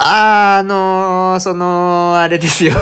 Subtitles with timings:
[0.00, 2.72] あー、あのー、その、あれですよ。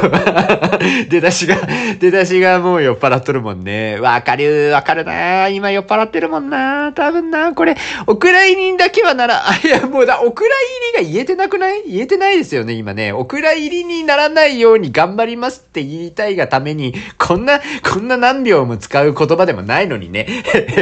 [1.09, 1.57] 出だしが、
[1.99, 3.99] 出だしがもう酔っ払っとるもんね。
[3.99, 7.75] わかる、わかるな今酔っ払ってるもんな多分なこれ、
[8.07, 10.47] お蔵入りだけはなら、あ、 いや、もうだ、お蔵
[10.95, 11.85] 入りが言えてなくない？
[11.89, 13.13] 言えてないですよね、今ね。
[13.13, 20.27] お蔵入りにならないように頑張りますって言いたいがために、こんな、こんな何秒も使う言葉でもないのにね。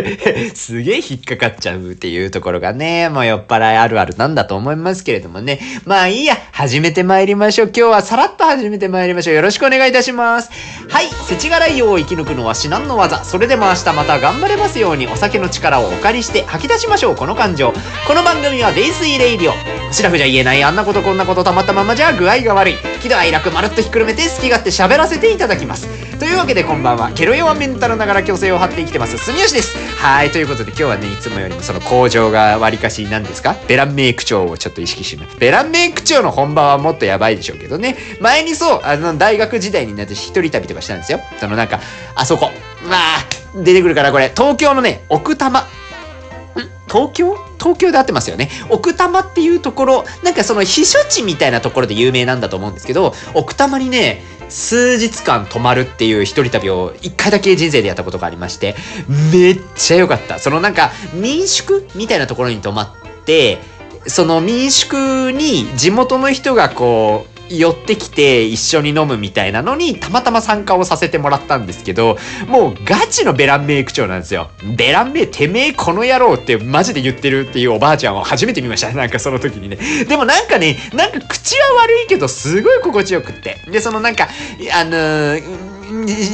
[0.55, 5.61] すげえ引っかかっちゃうっていうところがね、もう酔っ払いあるあるなんだと思いますけれどもね。
[5.85, 7.67] まあいいや、始めてまいりましょう。
[7.69, 9.35] 今日はさらっと始めてまいりましょう。
[9.35, 10.51] よろしくお願いいたします。
[10.89, 13.25] はい、世知辛いよう生き抜くのは至難の技。
[13.25, 17.17] それでも明日また頑張れますようにお酒の力をお借りして吐き出しましょう。
[17.17, 17.73] この感情。
[18.07, 19.55] この番組は泥酔レイディオ。
[19.93, 22.75] シラフじゃ言えないあんなことこんなことたまったままじゃ具合が悪い。
[23.03, 25.89] 喜怒哀楽まるっとひっくるめて好き勝手喋らせていただきます。
[26.19, 27.13] というわけでこんばんは。
[27.13, 29.19] ケロ弱メンタルながら虚勢を張って生きてます。
[29.19, 29.77] 住吉です。
[29.99, 33.57] はい、ということで今日はね、いつもよりもその工場が割かしなんですか？
[33.69, 35.37] ベランメイク長をちょっと意識します。
[35.39, 37.97] ベランメイク長の本番はもっとやばいでしょうけどね。
[38.21, 41.21] 前にそう、あの、大学時代になって一人旅とかしたんですよ。
[41.41, 41.81] そのなんか、
[42.15, 42.51] あそこ。
[42.89, 45.61] まあ、出てくるからこれ、東京のね、奥多摩。
[45.61, 45.65] ん？
[46.87, 47.37] 東京？
[47.59, 48.51] 東京で合ってますよね。
[48.69, 58.77] 奥多摩っていうところ、なんかその避暑地みたいなところで有名なんだと思うんですけど、奥多摩にね、数日間泊まるっていう一人旅を一回だけ人生でやったことがありまして、
[59.33, 60.39] めっちゃ良かった。
[60.39, 63.59] そのなんか民宿みたいなところに泊まって、
[64.07, 72.17] その民宿に地元の人がこう、寄ってきて一緒に飲むみたいなのにたまたま参加をさせてもらったんですけど、
[72.49, 74.51] もうガチのベランメイク長なんですよ。
[74.77, 78.91] ベランメイてめえこの野郎ってマジで言ってるっていうおばあちゃんを初めて見ました。
[78.97, 79.79] なんかその時にね。
[80.09, 83.59] でもなんかね、なんか口は悪いけどすごい心地よくって。
[83.71, 84.29] で、そのなんか、
[84.73, 85.74] あのー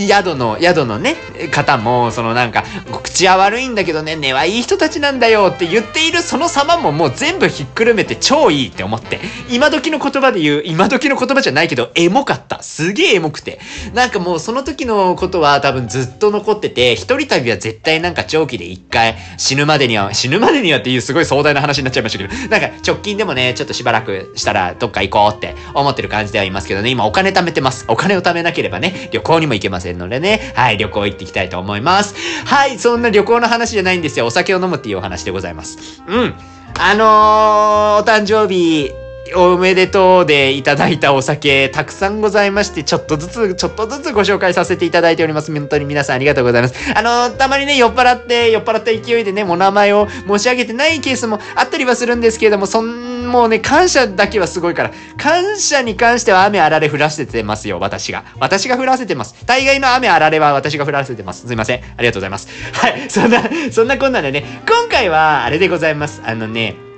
[0.06, 1.17] 宿の、宿のね、
[1.51, 2.65] 方も、そのなんか、
[3.03, 9.20] 口は悪いんだけどね、根はいい人たちなんだよって言っているその様ももう全部ひっくるめて超いいって思って、
[9.51, 12.62] 今時の言葉で言う、今時の言葉じゃないけど、エモかった。
[12.62, 13.61] すげえエモくて。
[13.95, 27.85] なんかもうその時のことは多分ずっと残ってて、一人旅は絶対なんか長期で一回死ぬまでには、死ぬまでにはっていうすごい壮大な話になっちゃいましたけど、なんか直近でもね、ちょっとしばらくしたらどっか行こうって思ってる感じではいますけどね、今お金貯めてます。
[27.89, 32.14] お金を貯めなければね、旅行にも行けませんのでね、はい、旅行行ってきたいと思います。
[32.46, 34.27] はい、そんな旅行の話じゃないんですよ。
[34.27, 36.02] お酒を飲むっていうお話でございます。
[36.06, 36.34] うん。
[36.78, 38.92] あのー、お誕生日、
[39.35, 45.52] おめでとうでいただいたお酒、たくさんございまして、ちょっとずつ、ちょっとずつご紹介させていただいております。
[45.52, 46.74] 本当に皆さんありがとうございます。
[46.95, 58.24] あのたまにね、酔っ払って、酔っ払った勢いでね、お名前を申し上げてないケースもあったりはするんですけれども、そん、もうね、感謝だけはすごいから、感謝に関しては雨あられ降らせてますよ、私が。
[58.39, 59.35] 私が降らせてます。
[59.47, 61.47] 大概の雨あられは私が降らせてます。
[61.47, 61.80] すいません。
[61.97, 62.48] ありがとうございます。
[62.73, 66.20] はい、そんな、そんなこんなでね、今回は、あれでございます。
[66.24, 66.89] あのね、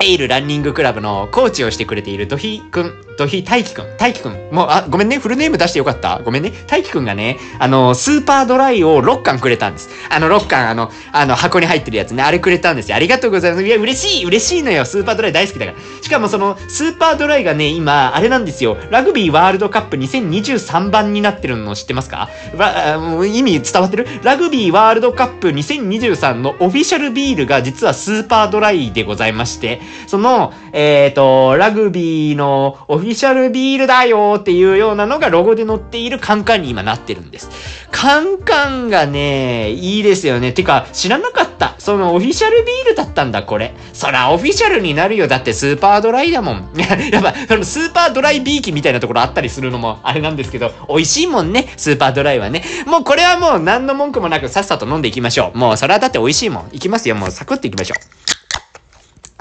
[0.00, 4.32] エイルランニングクラブのコーチをしてくれているドヒくん、ドヒ大輝くん、大輝くん。
[4.52, 6.52] もう、あ、ごめんね、フルネーム出してよかったごめんね。
[6.68, 9.90] 大輝くんがね、あの、スーパードライを6巻くれたんです。
[10.08, 12.96] あの、6巻、あの、あの、箱に入ってるやつね、あれくれたんですよ。
[12.96, 13.64] ありがとうございます。
[13.64, 14.84] いや、嬉しい、嬉しいのよ。
[14.84, 15.78] スーパードライ大好きだから。
[16.00, 18.76] しかもその、スーパードライがね、今、あれなんですよ。
[18.90, 22.28] ラグビーワールドカップ2023番になってるの知ってますか？
[22.56, 24.06] わ意味伝わってる？
[24.22, 37.50] ラグビーワールドカップ2023のオフィシャルビールが実はスーパードライでございまして、その、えっ、と、ラグビーのオフィシャルビールだよっていうようなのがロゴで載っているカンカンに今なってるんです。
[37.90, 40.52] カンカンがね、いいですよね。
[40.52, 41.74] てか、知らなかった。
[41.78, 43.74] そのオフィシャルビールだったんだ、これ。
[43.92, 45.26] そら、オフィシャルになるよ。
[45.26, 46.70] だってスーパードライだもん。
[47.10, 52.62] やっぱ、そのスーパードライビーキみたいなところあったりするのもあれなんですけど、美味しいもんね、スーパードライはね。
[52.86, 55.58] もうこれはもう何の文句もなくさっさと飲んでいきましょう。
[55.58, 56.68] もうそれはだって美味しいもん。
[56.72, 57.14] いきますよ。
[57.14, 58.37] もうサクッといきましょう。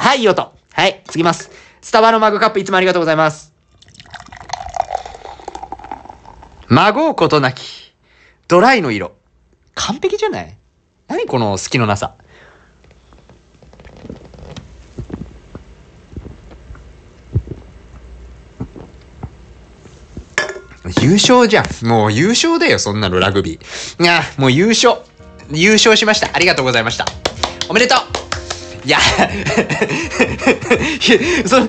[0.08, 0.54] はい、いい音。
[0.72, 1.52] はい、次ます。
[1.82, 3.54] スタバのマグカップいつもありがとうございます。
[6.70, 7.94] 孫うことなき。
[8.48, 9.18] ドライの色。
[9.76, 10.58] 完璧じゃない？
[11.10, 12.16] 何この隙のなさ。
[21.02, 21.86] 優勝じゃん。
[21.86, 24.04] もう優勝だよ、そんなのラグビー。
[24.04, 25.02] いや、もう優勝。
[25.52, 26.30] 優勝しました。
[26.34, 27.06] ありがとうございました。
[27.68, 28.27] おめでとう
[28.88, 29.00] いや、
[31.46, 31.68] その、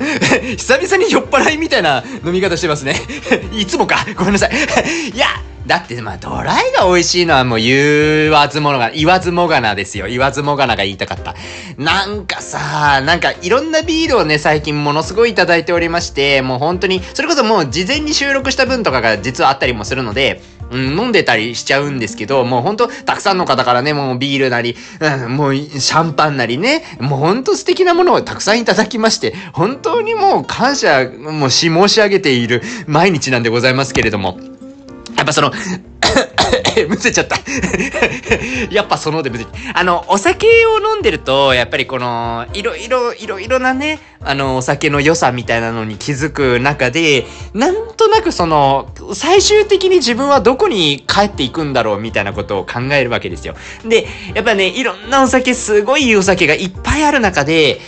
[0.57, 2.95] 久々に酔っ払いみたいな飲み方してますね。
[3.53, 4.07] いつもか。
[4.15, 4.51] ごめんなさい。
[5.13, 5.27] いや、
[5.67, 10.07] だってまあドライが美味しいのはもう言わずもが、言わずもがなですよ。
[10.07, 11.35] 言わずもがなが言いたかった。
[11.77, 34.39] なんかさ、なんかいろんなビールをね、最近ものすごいいただいておりまして、もう本当に、それこそもう事前に収録した分とかが実はあったりもするので、うん、飲んでたりしちゃうんですけど、もうほんとたくさんの方からね、もうビールなり、うん、もうシャンパンなりね、もうほんと素敵なものをたくさんいただきまして、本当にもう感謝、もうし申し上げている毎日なんでございますけれども、
[35.19, 35.51] やっぱその
[36.89, 37.37] むせちゃった
[38.71, 53.57] やっぱそのでむせあの、お酒を飲んでると、やっぱりこの、いろいろ、いろいろなね、あの、お酒の良さみたいなのに気づく中で、なんとなくその、最終的に自分はどこに帰っていくんだろうみたいなことを考えるわけですよ。
[53.85, 57.81] で、やっぱね、いろんなお酒、すごいいいお酒がいっぱいある中で、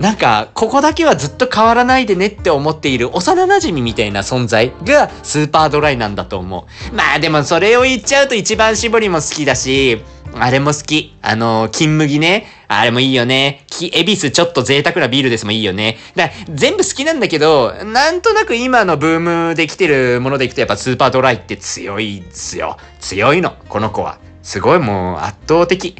[0.00, 6.94] なんか、ここだけはずっと変わらないでねって思っている幼馴染みたいな存在がスーパードライなんだと思う。
[6.94, 10.00] まあでもそれを言っちゃうと一番搾りも好きだし、
[10.34, 11.16] あれも好き。
[11.22, 12.46] あの、金麦ね。
[12.68, 13.64] あれもいいよね。
[13.66, 15.96] き、エビスちょっと贅沢なビールですもいいよね。
[16.14, 22.76] だ全部好きなんだけど、なんとなく今のブームで来てるものでいくとやっぱスーパードライって強いっすよ。
[23.00, 24.18] 強いの、この子は。
[24.42, 25.96] すごいもう圧倒的。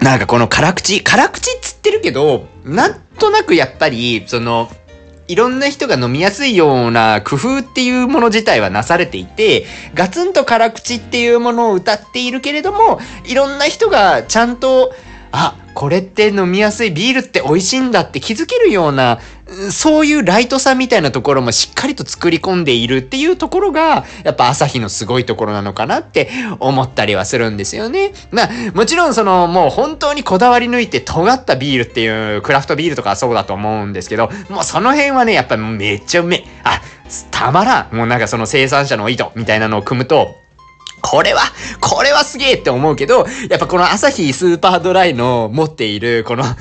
[0.00, 4.70] なんかこの辛口、辛口っつってるけど、なんとなくやっぱり、その、
[5.28, 9.64] いろんな人が飲みやすいような工夫っていうもの自体はなされていて、
[9.94, 14.94] ガツンと辛口っていうものを歌っているけれども、いろんな人がちゃんと、
[15.32, 19.18] あ、これって飲みやすいビールって美味しいんだって気づけるような、
[19.70, 26.28] そういうライトさみたいなところもしっかりと作り込んでいるっていうところが、やっぱ朝日のすごいところなのかなって
[26.58, 28.12] 思ったりはするんですよね。
[28.32, 36.44] まあ、もちろんその、もう本当にこだわり抜いて尖ったビールっていうクラフトビールとかそうだと思うんですけど、もうその辺はね、やっぱめっちゃうめえ。
[36.64, 36.80] あ、
[37.30, 37.96] たまらん。
[37.96, 40.40] もうなんかその生産者の意図みたいなのを汲むと、
[41.08, 41.42] これは、
[41.80, 46.56] これはすげえって思うけど、やっぱこのアサヒスーパードライの持っている、この、な、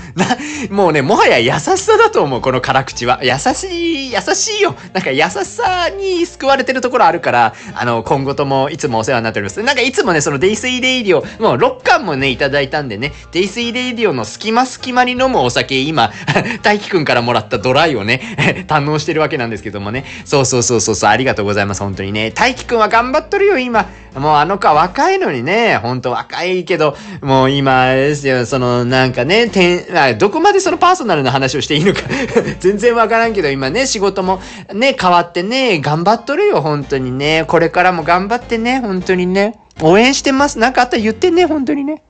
[0.69, 3.21] もうね、もはや優しさだと思う、この辛口は。
[3.23, 4.75] 優しい、優しいよ。
[4.93, 9.63] なんか優しさに救われてるところあるから、あの、今後ともいつもお世話になっております。
[9.63, 16.11] なんかいつもね、そのデイスイレイディオ、もう6缶もね、いただいたんでね、デイスイレイディオの隙間隙間に飲むお酒、今、
[16.61, 18.21] 大輝くんからもらったドライをね、
[18.69, 20.05] 堪能してるわけなんですけどもね。
[20.23, 22.29] そうそうそうそうそう、ありがとうございます、本当にね。
[22.29, 23.87] 大輝くんは頑張っとるよ、今。
[24.15, 32.01] もうあの子は若いのにね、ほんと若いけど、もう今ですよ、そのなんかね、てん、どこまでそのパーソナルな話をしていいのか
[32.59, 34.41] 全然わからんけど、今ね、仕事も
[34.73, 37.45] ね、変わってね、頑張っとるよ、本当にね。
[37.47, 39.59] これからも頑張ってね、本当にね。
[39.81, 40.57] 応援してます。
[40.59, 42.03] なんかあったら言ってね、本当にね。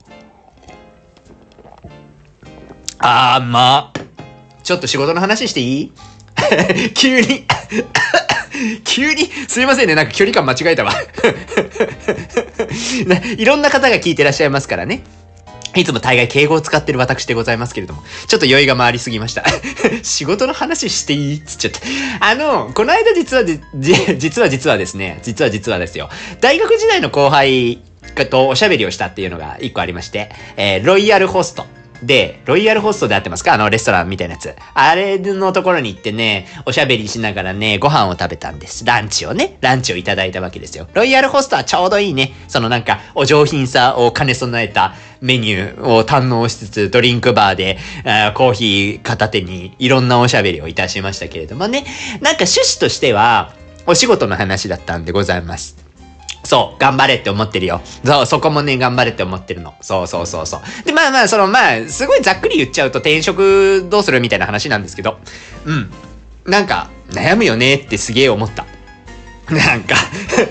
[2.98, 4.00] あー、まあ。
[4.62, 5.92] ちょっと仕事の話していい？
[6.94, 7.46] 急に
[8.84, 10.92] 急に、すいませんね、なんか距離感間違えたわ
[13.36, 15.02] いろんな方が聞いてらっしゃいますからね。
[15.74, 19.44] いつも大概敬語を使ってる私でございますけれども、ちょっと酔いが回りすぎました。
[20.02, 21.80] 仕事の話していいっつっちゃった。
[22.20, 23.60] あの、この間実はじ、
[24.16, 26.08] 実は実はですね、実は実はですよ。
[26.40, 27.82] 大学時代の後輩
[28.30, 31.66] とおしゃべりをしたっていうのが一個ありまして、えー、ロイヤルホスト。
[32.02, 33.54] で、ロイヤルホストであってますか？
[33.54, 34.54] あのレストランみたいなやつ。
[34.74, 38.84] あれのところに行ってね、おしゃべりしながらね、ご飯を食べたんです。
[38.84, 40.88] ランチをね、ランチをいただいたわけですよ。
[40.94, 42.32] ロイヤルホストはちょうどいいね。
[42.48, 51.84] そのなんか、お上品さを兼ね備えたメニューを堪能しつつ、ドリンクバーで、ーコーヒー片手にいろんなおしゃべりをいたしましたけれどもね。
[52.20, 53.54] なんか趣旨としては、
[53.86, 55.85] お仕事の話だったんでございます。
[56.46, 57.80] そう、頑張れって思ってるよ。
[58.04, 59.74] そう、そこもね、頑張れって思ってるの。
[59.80, 60.60] そうそうそうそう。
[60.84, 65.18] で、まあまあ、その、まあ、すごいざっくり言っちゃうと転職どうするみたいな話なんですけど、
[65.64, 65.90] うん。
[66.44, 68.64] なんか、悩むよねってすげえ思った。
[69.50, 69.96] なんか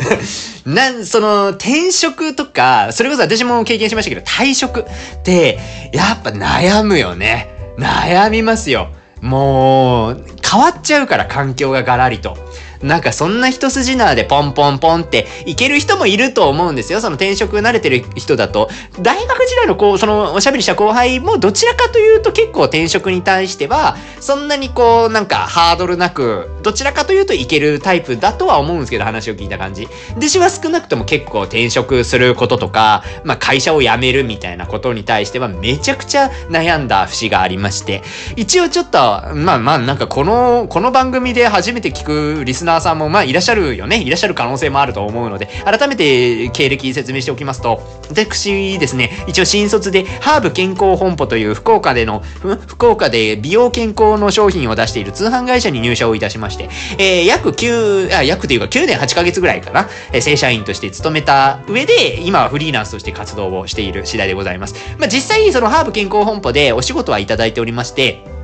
[0.65, 4.85] なん、その、転職とか、それこそ私も経験しましたけど、退職っ
[5.23, 5.59] て、
[5.93, 7.49] やっぱ悩むよね。
[7.77, 8.89] 悩みますよ。
[9.21, 12.37] もう、変わっちゃうから環境がガラリと。
[12.85, 17.01] なんかそんな一筋縄でポンポンポンっていける人もいると思うんですよ。
[17.01, 18.69] その転職慣れてる人だと。
[19.01, 29.87] 大学時代のこう、そのおしゃべりした後輩もどちらかというと結構転職に対しては、そんなにこう、なんかハードルなく、どちらかというといけるタイプだとは思うんですけど、話を聞いた感じ。
[30.17, 38.03] 弟子は少なくとも結構転職することとか、まあ会社を辞めるみたいなことに対してはめちゃくちゃ悩んだ節がありまして、
[38.35, 38.97] 一応ちょっと、
[39.33, 44.01] まあまあなんかこの、この番組で初めて聞くリスナーさんもまあいらっしゃるよね。
[44.01, 52.21] いらっしゃる可能性もあると思うので、改めて経歴説明しておきますと、私ですね、一応新卒でハーブ健康本舗という福岡での、
[52.67, 64.75] 福岡で美容健康の商品を出している通販会社に入社をいたしまして、えー、約9、あ、約というか9年8ヶ月ぐらいかな、えー、正社員として勤めた上で、今はフリーランスとして活動をしている次第でございます。
[64.99, 68.34] まあ実際にそのハーブ健康本舗でお仕事はいただいておりまして、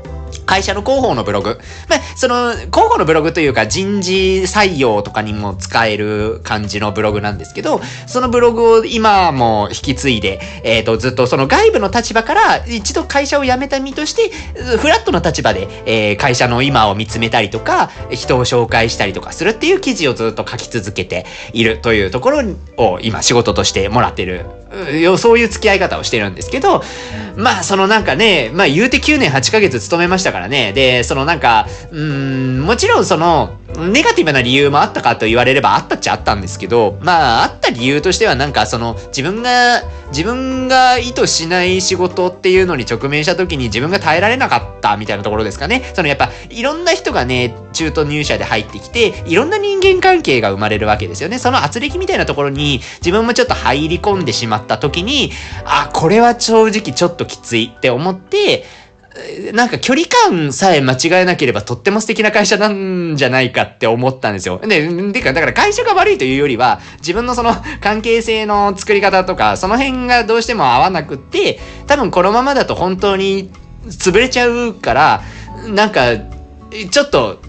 [0.45, 1.59] 会社の広報のブログ。
[1.89, 14.31] まあ、その、広報のブログというか人事採用とかにも使える感じのブログなんですけど、そのブログを今も引き継いで、えっ、ー、と、ずっとその外部の立場から一度会社を辞めた身として、
[14.77, 22.43] フラットの立場で、えー、会社の今を見つめたりとか、人を紹介したりとかするっていう記事をずっと書き続けているというところ
[22.77, 24.45] を今仕事としてもらってる
[25.17, 26.81] そういう付き合い方をしてるんですけど、
[27.35, 30.71] まあ、そのなんかね、まあ言うて9年8ヶ月勤めましたしたからね。
[30.71, 45.83] で、そのなんか、うーん、もちろんその、ネガティブな理由もあったかと言われればあったっちゃあったんですけど、まあ、あった理由としてはなんかその、自分が、自分が意図しない仕事っていうのに直面した時に自分が耐えられなかったみたいなところですかね。
[45.93, 51.39] そのやっぱ、いろんな人がね、中途入社で入ってきて、いろんな人間関係が生まれるわけですよね。
[51.39, 55.31] その圧力みたいなところに自分もちょっと入り込んでしまった時に、
[55.65, 58.65] あ、これは正直ちょっときついって思って、
[59.53, 64.59] なんか距離感さえ間違えなければとっても素敵な会社なんじゃないかって思ったんですよ。
[64.59, 73.51] で、てか、だから会社が悪いというよりは、自分のその関係性の作り方とか、その辺がどうしても合わなくって、多分このままだと本当に
[73.87, 75.21] 潰れちゃうから、
[75.67, 76.17] なんか、
[76.89, 77.39] ちょっと、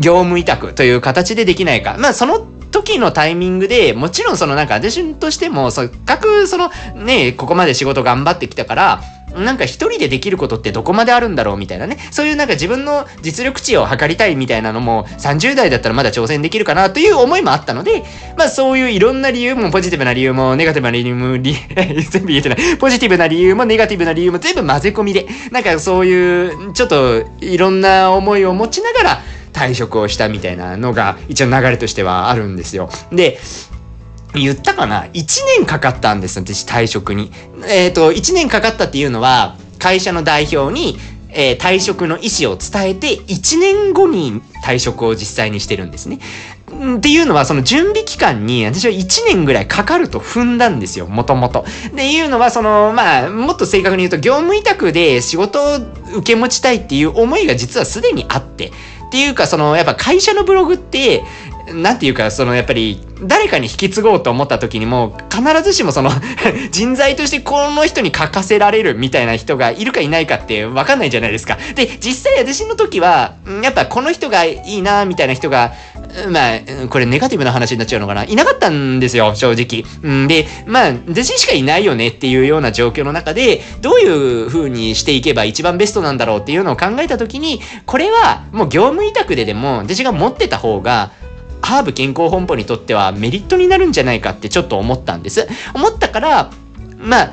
[0.00, 1.96] 業務委託という形でできないか。
[1.98, 2.38] まあ、その
[2.70, 9.02] 時のタイミングで、もちろんそのなんか私としても、せっかくそのね、ここまで仕事頑張ってきたから、
[9.36, 11.98] なんか一人でできることってどこまであるんだろうみたいなね。
[12.10, 18.02] そういうなんか自分の実力値を測りたいみたいなのも30代だったらまだ挑戦できるかなという思いもあったので、
[18.36, 22.76] まあそういういろんな理由もポジティブな理由もネガティブな理由も、 全部言えてない。
[22.78, 29.22] ポジティブな理由もネガティブな理由も全部混ぜ込みで、なんかそういうちょっといろんな思いを持ちながら
[29.56, 32.90] 退職をしたみたいなのが一応流れとしてはあるんですよ。
[33.10, 33.38] で、
[34.42, 35.24] 言ったかな ?1
[35.58, 37.30] 年かかったんです、私退職に。
[37.68, 46.18] えっ、ー、と、1年かかったっていうのは、会社の代表に、えー、退職の意思を伝えて、1年後に退職を実際にしてるんですね。
[46.96, 51.64] っていうのは、その準備期間に、私は1年ぐらいかかると踏んだんですよ、もともと。
[51.94, 55.76] で、いうのは、その、まあ、もっと正確に言うと、業務委託で仕事を
[56.16, 58.72] 受け持ちたいっていう思いが実はすでにあって、
[59.06, 61.22] っていうか、その、やっぱ会社のブログって、
[61.72, 66.10] なんていうか、そのやっぱり、誰かに引き継ごうと思った時にも、必ずしもその
[66.70, 71.58] 人材としてこの人に書かせられるみたいな人がいるかいないかってわかんないじゃないですか。
[71.74, 75.72] で、実際私の時は、やっぱこの人がいいなみたいな人が、
[76.30, 78.24] まあ、これネガティブな話になっちゃうのかな。
[78.24, 79.84] いなかったんですよ、正直。
[80.08, 91.10] んで、まあ、私しかいないよねっていうような状況の中で、どういう風にしていけば一番ベストなんだろうっていうのを考えた時に、これはもう業務委託ででも、私が持ってた方が、
[91.66, 95.48] ハーブ健康本舗にとってはメリットになるんじゃないかってちょっと思ったんです。
[95.74, 96.50] 思ったから、
[96.96, 97.32] まあ、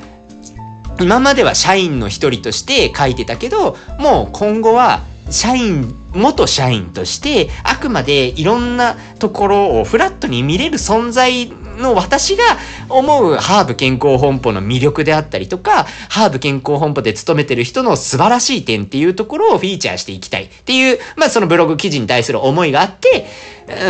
[0.99, 12.43] 今までは社員の一人として書いてたけど、もう今後は社員、元社員として、あくまでいろんなところをフラットに見れる存在の私が
[12.89, 23.25] 思うハーブ健康本舗の魅力であったりとか、ハーブ健康本舗で勤めてる人の素晴らしい点っていうところをフィーチャーしていきたいっていう、まあそのブログ記事に対する思いがあって、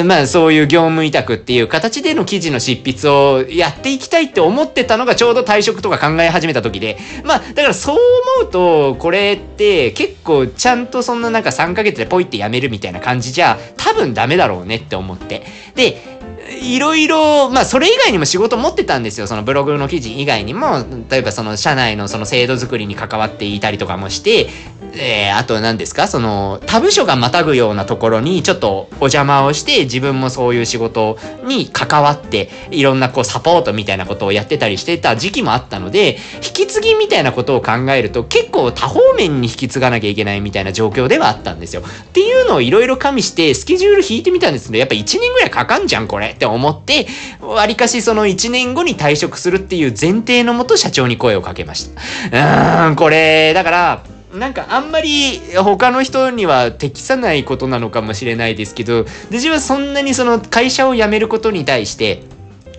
[0.05, 7.97] まあそういう業務委託っていう形での記事の執筆をやっていきたいって思ってたのがちょうど退職とか考え始めた時で、まあだからそう
[8.39, 15.43] 思うとこれって結構ちゃんとそんななんか3ヶ月でポイってやめるみたいな感じじゃ多分ダメだろうねって思って。
[15.75, 16.21] で、
[16.61, 19.27] いろいろ、まあ、それ以外にも仕事持ってたんですよ。
[19.27, 24.49] そのブログの記事以外にも、例えばその社内のその制度づくりに関わっていたりとかもして、
[24.95, 26.07] えー、あと何ですか？
[26.07, 41.81] その、他部署がまたぐようなところにちょっとお邪魔をして、自分もそういう仕事に関わって、いろんなこうサポートみたいなことをやってたりしてた時期もあったので、引き継ぎみたいなことを考えると、結構多方面に引き継がなきゃいけないみたいな状況ではあったんですよ。
[41.81, 47.07] っていうのをいろいろ加味して、スケジュール引いてみたんですけど、やっぱ1年ぐらいかかんじゃん、これって思って、
[47.41, 52.01] わりかしその1年後に退職するっていう前提のもと社長に声をかけました。
[52.31, 54.03] うーん、これ、だから、
[54.33, 62.23] なんかあんまり他の人には適さないことなのかもしれないですけど、私はそんなにその会社を辞めることに対して、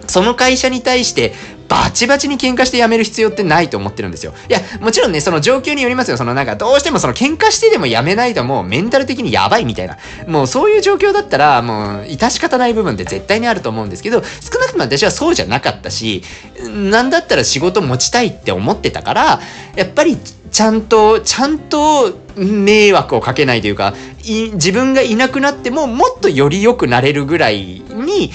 [0.06, 1.32] その会社に対して
[1.68, 4.34] バチバチに喧嘩して辞める必要ってないと思ってるんですよ。
[4.48, 6.16] いや、もちろんね、その状況によりますよ。
[6.16, 9.96] そのなんか、どうしてもその喧嘩してでも辞めないともうメンタル的にやばいみたいな。
[10.26, 16.22] もうそういう状況だったら、もう、致し方ない部分って絶対にあると思うんですけど、少なくとも私はそうじゃなかったし、
[16.68, 19.40] なんだったら仕事持ちたいって思ってたから、
[19.74, 20.18] やっぱり
[20.54, 23.92] ちゃんと、ちゃんと迷惑をかけないというか、
[24.22, 28.30] 自分がいなくなってももっとより良くなれるぐらいに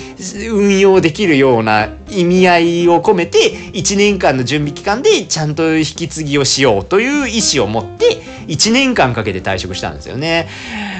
[0.50, 10.50] 運用できるような意味合いを込めて、1年間の準備期間でちゃんと引き継ぎをしようという意思を持って、1年間かけて退職したんですよね。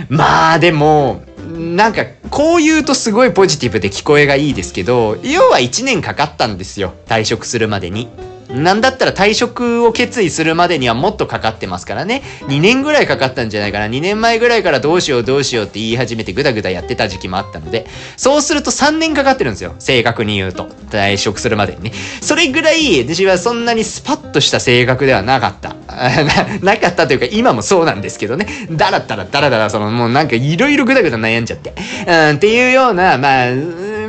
[0.08, 6.94] まあでも、なんか、こう言うとすごいポジティブで聞こえがいいですけど、要は1年かかったんですよ。
[7.08, 8.08] 退職するまでに。
[8.50, 12.24] なんだったら退職を決意するまでにはもっとかかってますからね。
[12.48, 13.86] 2年ぐらいかかったんじゃないかな。
[13.86, 17.86] 2年前ぐらいからどうしようどうしようって言い始めてぐだぐだやってた時期もあったので、
[18.18, 19.76] そうすると3年かかってるんですよ。
[19.78, 20.68] 正確に言うと。
[20.90, 21.92] 退職するまでにね。
[22.22, 25.76] それぐらい、私はそんなにスパッとした性格ではなかった。
[26.66, 28.48] なかったというか、今もそうなんですけどね。
[28.72, 31.74] だらったらだらだら、そのもうなんかいろいろぐだぐだ悩んじゃって。
[32.08, 33.48] うん、っていうような、まあ、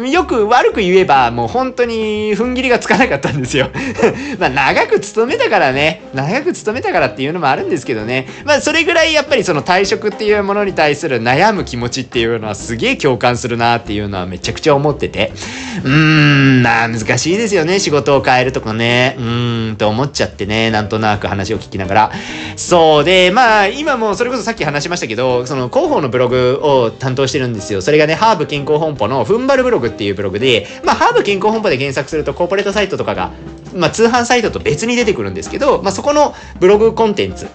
[0.08, 3.70] よく悪く言えば、もう本当に踏ん切りがつかなかったんですよ。
[4.38, 8.26] まあ、長く勤めたからね、長く勤めたからっていうのもあるんですけどね。
[8.44, 15.32] まあ、それぐらいやっぱりその退職っていうものに対する悩む気持ちっていうのはすげえ共感するなっていうのはめちゃくちゃ思ってて。
[15.84, 17.80] うーん、まあ難しいですよね。
[17.80, 19.16] 仕事を変えるとかね。
[19.18, 20.70] うーん、と思っちゃってね。
[20.70, 22.12] なんとなく話を聞きながら。
[22.56, 27.82] そうで、まあ今もそれこそさっき話しましたけど、その広報のブログを担当してるんですよ。
[27.82, 33.32] それがね、ハーブ健康本舗のふんばるブログっていうブログで、まあ、ハーブ健康本舗で検索するとコーポレートサイトとかが、
[33.74, 37.48] まあ、通販サイトと別に出てくるんですけど、まあ、そこのブログコンテンツ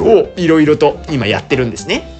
[0.00, 2.14] をいろいろと今やってるんですね。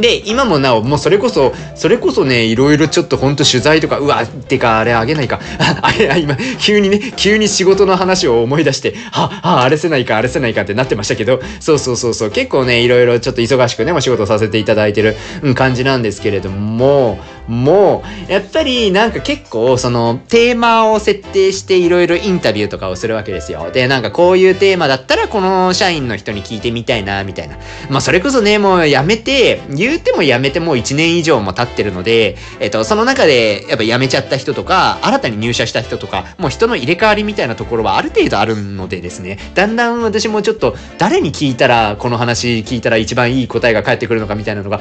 [0.00, 5.40] で、今もなお、もうそれこそ、それこそね、いろいろちょっとほんと取材とか、うわ、ってか、あれあげないか。
[5.82, 15.16] あれ、今、急にね、急に仕事の話を思い出して、は、は、あれせないか、あれせないかってなってましたけど、そうそうそうそう、結構ね、いろいろちょっと忙しくね、お仕事させていただいてる
[15.54, 17.18] 感じなんですけれども、
[17.48, 23.70] もう、やっぱりなんか結構そのテーマを設定していろいろインタビューとかをするわけですよ。
[23.72, 27.56] で、なんかこういうテーマだったらこの社員の人に聞いてみたいな、みたいな。
[27.90, 44.80] まあそれこそね、もうやめて、言うてもやめてもう1年以上も経ってるので、えっと、その中でやっぱ辞めちゃった人とか、新たに入社した人とか、もう人の入れ替わりみたいなところはある程度あるのでですね、だんだん私もちょっと誰に聞いたらこの話聞いたら一番いい答えが返ってくるのかみたいなのが、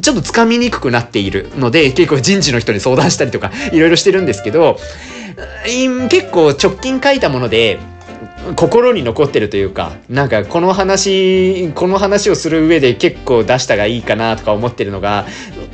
[0.00, 4.76] ちょっとつかみにくくなっているので、結構人事の人に相談したりとか、いろいろしてるんですけど、
[6.10, 7.78] 結構直近書いたもので、
[8.56, 15.26] 心に残ってるというか、なんかこの話、この話をする上で結構出したがいいかなとか思ってるのが、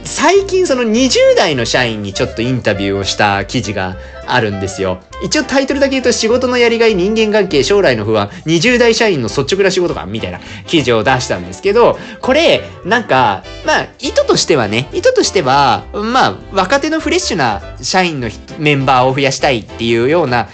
[0.05, 3.96] 最近その20代の社員にちょっとインタビューをした記事が
[4.27, 4.99] あるんですよ。
[5.22, 20.49] 一応タイトルだけ言うと仕事のやりがい、人間関係、将来の不安、20代社員の率直な仕事感みたいな記事を出したんですけど、これ、なんか、まあ、意図としてはね、意図としては、まあ、若手のフレッシュな社員のメンバーを増やしたいっていうような、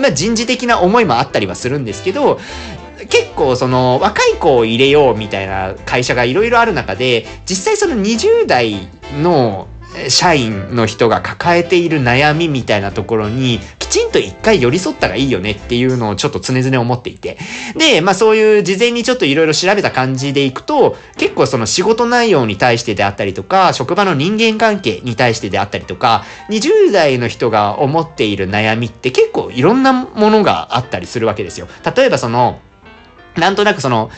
[0.00, 2.40] まあ、人事的な思いもあったりはするんですけど、
[3.08, 8.88] 結構その若い子を入れようみたいな会社がいろいろある中で、実際その20代
[9.22, 9.68] の
[10.08, 17.36] 社員の人が抱えている悩みみたいなところに、きちんと一回寄り添ったらいいよねっていうのをちょっと常々思っていて。
[17.76, 31.68] で、まあそういう事前にちょっといろいろ調べた感じでいくと、結構その仕事内容に対してであったりとか、職場の人間関係に対してであったりとか、20代の人が思っている悩みって結構いろんなものがあったりするわけですよ。
[31.94, 32.60] 例えばその、
[33.36, 34.10] なんとなくその、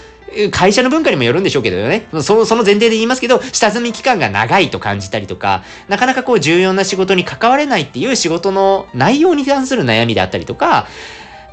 [0.50, 2.06] 会社の文化にもよるんでしょうけどね。
[2.22, 10.88] そその前提で言いますけど、下積み期間が長いと感じたりとか、なかなかこう重要な仕事に関われないっていう仕事の内容に関する悩みであったりとか、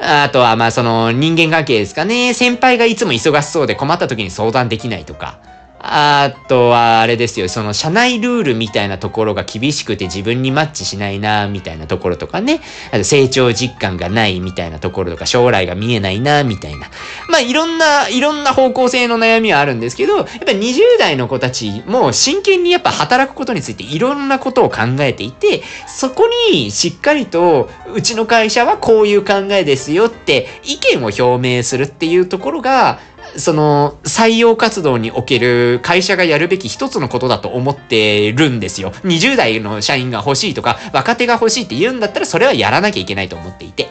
[0.00, 2.34] あとはまあその人間関係ですかね。
[2.34, 5.38] 先輩がいつも忙しそうで困った時に相談できないとか。
[5.84, 12.60] あとは、あれですよ、その社内ルールみたいなところが厳しくて自分にマッチしないな、みたいなところとかね。
[12.92, 16.86] あと成長実感がないみたいなところとか、将来が見えないな、みたいな。
[17.28, 33.00] まあ、いろんな、いろんな方向性の悩みはあるんですけど、やっぱ20代の子たちも真剣にやっぱ働くことについていろんなことを考えていて、そこにしっかりと、うちの会社はこういう考えですよって意見を表明するっていうところが、
[33.36, 38.92] その、採用活動における会社がやるべき一つのことだと思ってるんですよ。
[39.04, 43.88] 20代の社員が欲しいとか、若手が欲しいって言うんだったら、それはやらなきゃいけないと思っていて。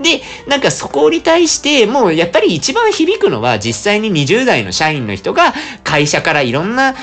[0.00, 6.94] で、なんかそこに対して、もうやっぱり一番響くのは、実際に20代の社員の人が会社からいろんな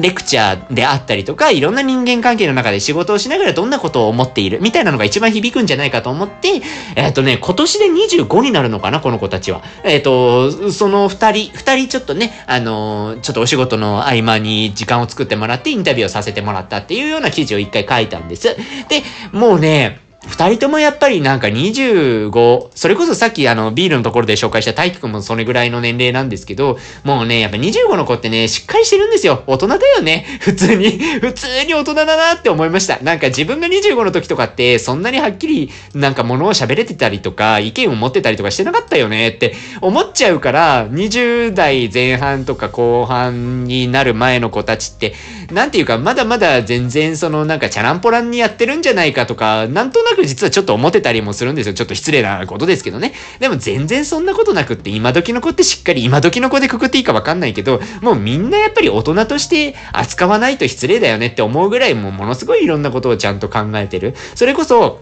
[0.00, 6.62] レクチャーであったりとか、いろんな人間関係の中で仕事をしながらどんなことを思っているみたいなのが一番響くんじゃないかと思って、
[6.96, 9.62] えっ、ー、とね、今年で25になるのかな、この子たちは。
[9.84, 18.56] えっ、ー、と、その二人、二人ちょっとね、あのー、ちょっとお仕事の合間に時間を作ってもらってインタビューをさせてもらったっていうような記事を一回書いたんです。
[18.88, 29.42] で、もうね、二人ともやっぱりなんか25、それこそさっきあのビールのところで紹介した大輝くんもそれぐらいの年齢なんですけど、もうね、やっぱ25の子ってね、しっかりしてるんですよ。
[29.46, 30.26] 大人だよね。
[30.40, 32.98] 普通に、普通に大人だなって思いました。
[33.02, 45.14] なんか自分が25の時とかって、そんなにはっきりなんか物を喋れてたりとか、意見を持ってたりとかしてなかったよねって思っちゃうから、20代前半とか後半になる前の子たちって、
[45.50, 51.74] なんていうか、まだまだ全然そのなんかチャランポランにやってるんじゃないかとか、なんとなく実はちょっと思ってたりもするんですよ。
[51.74, 53.12] ちょっと失礼なことですけどね。
[53.38, 64.14] でも全然そんなことなくって、今時の子ってしっかり今時の子でくくっていいかわかんないけど、もうみんなやっぱり大人として扱わないと失礼だよねって思うぐらいもうものすごいいろんなことをちゃんと考えてる。
[64.34, 65.00] それこそ、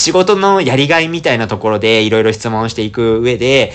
[0.00, 3.72] 仕事のやりがいみたいなところでいろいろ質問していく上で、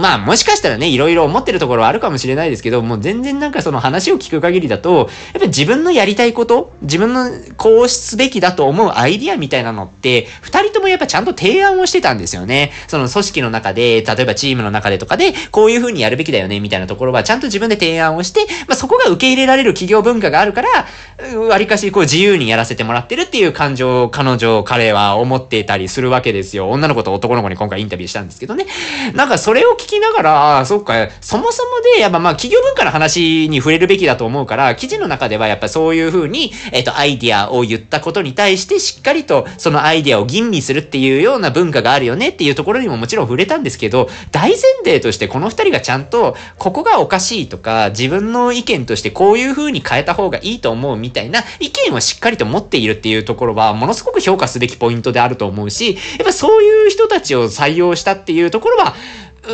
[0.00, 12.72] まあもしかしたらね、いろいろ思ってるところはあるかもしれないですけど、もう全然なんかその話を聞く限りだと、やっぱ自分のやりたいこと、自分のこうすべきだと思うアイディアみたいなのって、二人ともやっぱちゃんと提案をしてたんですよね。
[12.88, 20.68] その組織の中で、例えばチームの中でとかで、こういう風にやるべきだよね、みたいなところはちゃんと自分で提案をして、まあそこが受け入れられる企業文化があるから、
[21.38, 26.70] わりかしこう自由にやらせてもらってるっていう感情を彼女、彼は思ってたりするわけですよ。
[26.70, 28.66] 女の子と男の子に今回インタビューしたんですけどね。
[29.14, 58.94] なんかそれを聞きながら、あそっか、そもそもで、やっぱまあ企業文化の話に触れるべきだと思うから、記事の中ではやっぱそういう風に、えっ、と、アイディアを言ったことに対してしっかりとそのアイディアを吟味するっていうような文化があるよねっていうところにももちろん触れたんですけど、大前提としてこの二人がちゃんと、ここがおかしいとか、自分の意見としてこういう風に変えた方がいいと思うみたいな意見をしっかりと持っているっていうところは、ものすごく評価すべきポイントであると思思うし、やっぱそういう人たちを採用したっていうところは、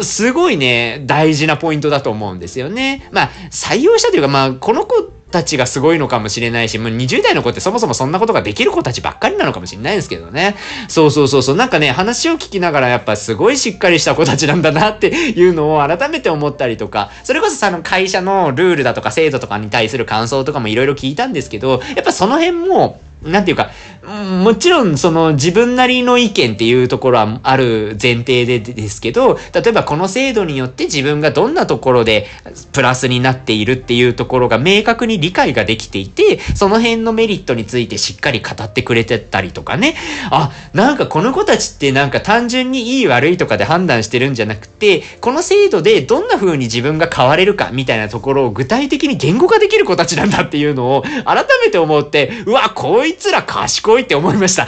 [0.02, 3.08] すごいね、大事なポイントだと思うんですよね。
[3.12, 10.56] まあ、採用したというか、まあ、この子たちがすごいのかもしれないし、もう20代の子ってそもそもそんなことができる子たちばっかりなのかもしれないですけどね。
[10.88, 11.56] そうそうそうそう。
[11.56, 23.70] なんかね、話を聞きながらやっぱすごいしっかりした子たちなんだなっていうのを改めて思ったりとか、それこそさ、の会社のルールだとか制度とかに対する感想とかもいろいろ聞いたんですけど、やっぱその辺も、なんていうか、
[24.04, 32.26] もちろんその自分なりの意見っていうところはある前提でですけど、例えばこの制度によって自分がどんなところで
[32.72, 39.94] プラスになっているっていうところが明確に理解ができていて、その辺のメリットについてしっかり語ってくれてたりとかね。
[40.30, 54.66] あ、なんかこの子たちってなんか単純にいい悪いとかで判断してるんじゃなくて、この制度でどんな風に自分が変われるかみたいなところを具体的に言語化できる子たちなんだっていうのを改めて思って、うわ、こいつら賢いって思いました。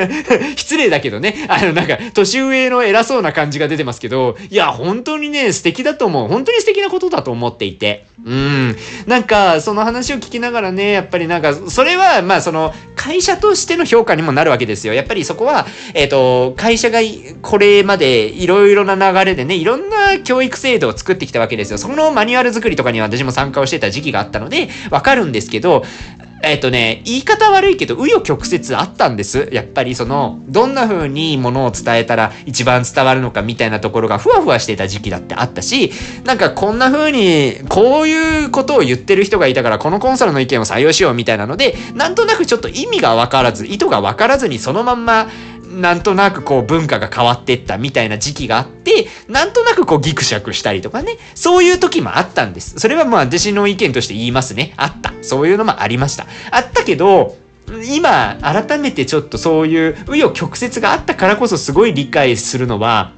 [0.56, 1.46] 失礼だけどね。
[1.48, 6.28] あの、なんか、年上の偉そうな感じが出てますけど、いや、本当にね、素敵だと思う。
[6.28, 8.06] 本当に素敵なことだと思っていて。
[8.24, 8.76] うん。
[9.06, 14.94] なんか、その話を聞きながらね、やっぱりなんか、それは、まあ、その、会社としての評価にもなるわけですよ。
[14.94, 17.00] やっぱりそこは、えっ、ー、と、会社が
[17.42, 21.78] これまでいろいろな流れでね、いろんな教育制度を作ってきたわけですよ。
[21.78, 25.84] そのマニュアル作りとかに私も参加をしてた時期があったので、わかるんですけど、
[26.42, 29.48] えっ、とね、言い方悪いけど、紆余曲折あったんです。
[29.52, 35.92] やっぱりその、どんな風にものを伝えたら一番伝わるのかみたいなところがふわふわしてた時期だってあったし、
[36.24, 45.28] なんかこんな風に、こういうことを言ってる人がいたから、このコンサルの意見を採用しようみたいなので、なんとなくちょっと意味がわからず、意図がわからずにそのまんま、
[45.72, 52.78] なんとなくこう文化が変わってったみたいな時期があって、なんとなくこうギクシャクしたりとかね、そういう時もあったんです。
[52.78, 54.74] それはまあ私の意見として言いますね。
[54.76, 55.12] あった。
[55.22, 56.26] そういうのもありました。
[56.50, 57.36] あったけど、
[57.94, 63.12] 今、改めてちょっとそういう紆余曲折があったからこそすごい理解するのは、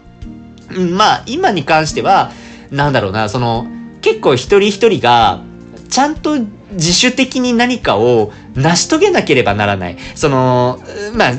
[0.92, 2.30] まあ今に関しては、
[2.70, 3.66] なんだろうな、その、
[4.00, 5.42] 結構一人一人が、
[5.88, 6.36] ちゃんと
[6.72, 9.96] 自主的に何かを成し遂げなければならない。
[10.14, 10.80] その、
[11.14, 11.32] まあ、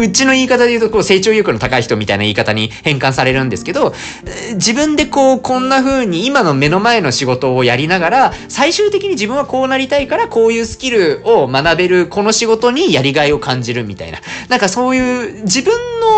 [0.00, 3.94] うちの言い方で言うと、こう、成長意欲の高い人みたいな言い方に変換されるんですけど、
[4.54, 14.18] 自分でこう、こんな風に今の目の前の仕事をやりながら、最終的に自分はこうなりたいから、こういうスキルを学べる、この仕事にやりがいを感じるみたいな。
[14.48, 15.72] なんかそういう、自分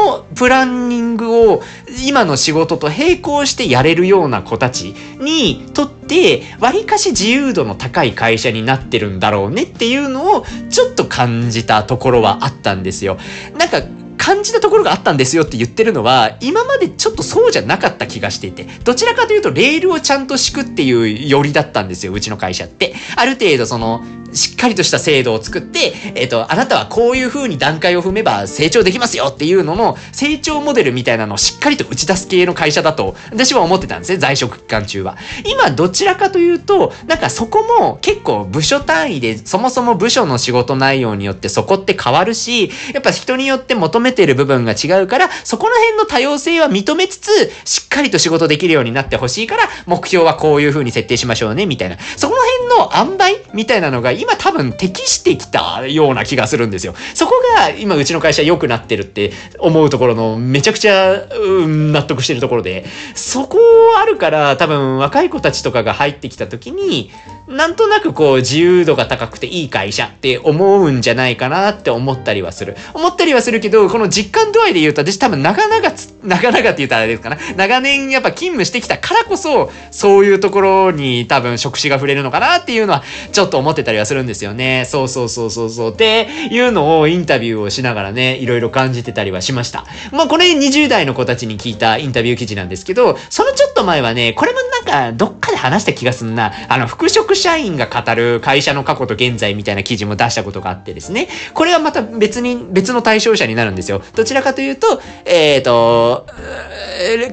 [0.07, 1.63] のプランニングを、
[2.07, 13.19] 今の仕事と並行してやれるような子たちにとって、割かし自由度の高い会社になってるんだろうねっていうのを、ちょっと感じたところはあったんですよ。
[13.59, 13.83] なんか、
[14.19, 22.95] 感じたところがあったんですよって言ってるのは、今までちょっとそうじゃなかった気がしていて、どちらかというとレールをちゃんと敷くっていうよりだったんですよ、うちの会社って。
[23.15, 24.03] ある程度その、
[24.37, 35.17] しっかりとした制度を作って、えっ、ー、と、あなたはこういう風に段階を踏めば成長できますよっていうのの成長モデルみたいなのをしっかりと打ち出す系の会社だと、私は思ってたんですね、在職期間中は。
[35.45, 51.97] 今、どちらかというと、なんかそこも結構部署単位で、そもそも部署の仕事内容によってそこって変わるし、やっぱ人によって求めてる部分が違うから、そこの辺の多様性は認めつつ、しっかりと仕事できるようになってほしいから、目標はこういう風に設定しましょうね、みたいな。
[52.17, 56.95] そこの辺の塩梅みたいなのが今多分適してきたような気がするんですよ。
[57.15, 62.85] そこが今うちの会社良くなってるって思うところのめちゃくちゃ、うん、納得してるところで、
[63.15, 63.59] そこ
[63.99, 67.11] あるから多分若い子たちとかが入ってきた時に、
[67.47, 72.77] なんとなくこう自由度が高くていい会社って思うんじゃないかなって思ったりはする。
[72.95, 77.39] 思ったりはするけど、この実感度合いで言うと私多分長々つ長々って言ったらあれですかな。
[77.57, 84.85] 長年やっぱ勤務してきたからこそ、そういうところに多分職種が触れるのかなっていうのはちょっと思ってたりはするんですよね。
[84.87, 85.93] そうそうそうそうそう。
[85.93, 89.87] っていうのをインタビューをしながらね、いろいろ感じてたりはしました。
[90.13, 96.53] まあこれ20代の子たちに聞いたインタビュー記事なんですけど、そのちょっと前はね、これもなんかどっかで話した気がすんな。
[96.69, 101.29] あの、復職社員が語る会社の過去と現在みたいな記事も出したことがあってですね。
[101.53, 104.03] これはまた別に、別の対象者になるんですよ。
[104.15, 106.27] どちらかというと、えっ、ー、と、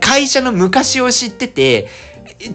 [0.02, 1.90] 会社の昔を知ってて、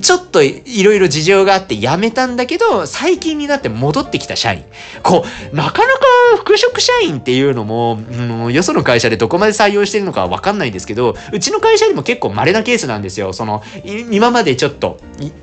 [0.01, 4.65] ちょっといろいろ事情があって辞めたんだけど、最近になって戻ってきた社員。
[5.03, 6.01] こう、なかなか
[6.37, 13.33] 副職社員っていうのも、うん、よその会社でどこまで採用してるのかわかんないんですけど、うちの会社でも結構稀なケースなんですよ。
[13.33, 13.63] その、
[14.11, 14.99] 今までちょっと、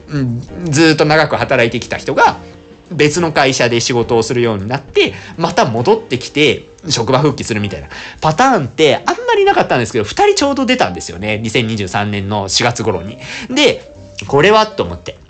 [0.09, 2.37] うん、ずっと長く働いてきた人が、
[2.91, 7.87] 別の会社で仕事をするようになって、また戻ってきて、職場復帰するみたいな
[8.21, 11.41] パターンってあんまりなかったんですけど、2人ちょうど出たんですよね。
[11.43, 13.17] 2023年の4月頃に。
[13.49, 13.94] で、
[14.27, 15.24] これはと思って。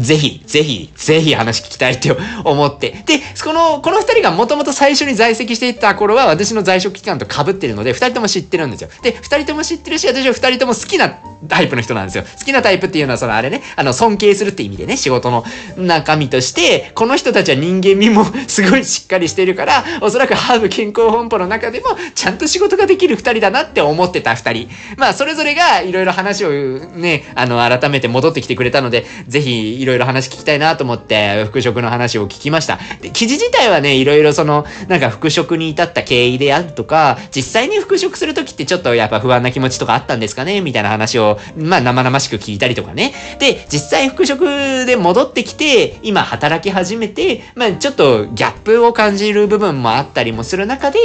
[0.00, 2.90] ぜひ、ぜひ、ぜひ話聞きたいって思って。
[3.06, 8.88] で、この、この二人がもともと最初に在籍していた頃は私の在職期間と被ってるので、二人とも知ってるんですよ。
[9.02, 12.24] で、二人とも知ってるし、私は二人とも好きなタイプの人なんですよ。
[12.38, 15.44] 好きなタイプっていうのは、そのあれね、あの、尊敬するって意味でね、仕事の
[15.76, 24.70] 中身として、この人たちは人間味も すごいしっかりしてるから、おそらくハーブ健康本舗の中でも、ちゃんと仕事ができる二人だなって思ってた二人。
[24.96, 32.78] まあ、それぞれがいろいろ話をね、あの、改めて戻ってきてくれたので、ぜひろいろ話聞きたいなと思って、復職の話を聞きました。
[33.00, 43.12] で、記事自体はね、いろいろその、なんか復職に至った経緯であるとか、実際に復職するときってちょっとやっぱ不安な気持ちとかあったんですかねみたいな話をまあ生々しく聞いたりとかね。
[43.38, 44.44] で、実際復職
[44.86, 50.98] で戻ってきて、今働き始めて、まあちょっとギャップを感じる部分もあったりもする中で、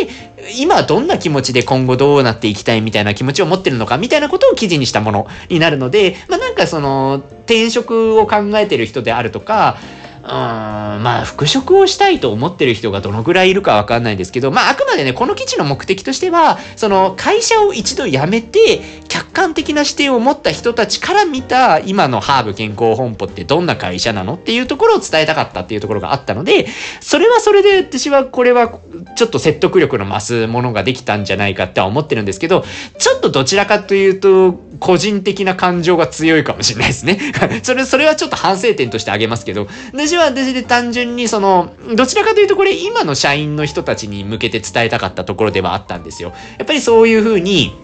[0.58, 9.78] 今どんな気持ちで今後どうなっていきたいみたいな気持ちを持ってるのかみたいなことを記事にしたものになるので、まあなんかその転職を考えてる人であるとか、
[10.26, 26.66] うん、まあ、復職をしたいと思ってる人がどのぐらいいるかわかんないんですけど、まあ、あくまでね、この記事の目的としては、その、会社を一度辞めて、客観的な視点を持った人たちから見た、今のハーブ健康本舗ってどんな会社なのっていうところを伝えたかったっていうところがあったので、
[27.02, 28.80] それはそれで私はこれは
[29.16, 32.66] ちょっと説得力の増すものができたんじゃないかっては思ってるんですけど、
[32.98, 37.20] ちょっとどちらかというと、個人的な感情が強いかもしれないですね。
[37.64, 46.34] それ、それはちょっと反省点としてあげますけど、私は私で単純にその、どちらかというとこれ今の社員の人たちに向けて伝えたかったところではあったんですよ。
[46.58, 47.76] やっぱりそういうふうに、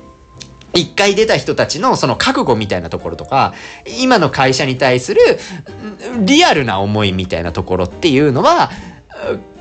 [0.73, 3.53] 一回出た人たちのその覚悟みたいなところとか、
[3.99, 5.21] 今の会社に対する
[6.25, 8.71] リアルな思いみたいなところっていうのは、